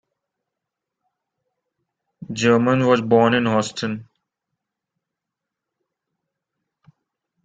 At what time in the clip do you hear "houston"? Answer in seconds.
3.45-4.09